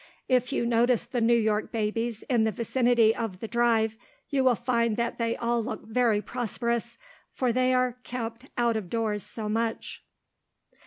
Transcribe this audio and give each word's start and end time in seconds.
If 0.27 0.51
you 0.51 0.65
notice 0.65 1.05
the 1.05 1.21
New 1.21 1.35
York 1.37 1.71
babies 1.71 2.23
in 2.23 2.43
the 2.43 2.51
vicinity 2.51 3.15
of 3.15 3.39
the 3.39 3.47
Drive, 3.47 3.97
you 4.29 4.43
will 4.43 4.55
find 4.55 4.97
that 4.97 5.19
they 5.19 5.37
all 5.37 5.63
look 5.63 5.85
very 5.85 6.23
prosperous, 6.23 6.97
for 7.31 7.53
they 7.53 7.71
are 7.71 7.99
kept 8.03 8.45
out 8.57 8.75
of 8.75 8.89
doors 8.89 9.21
so 9.21 9.47
much. 9.47 10.03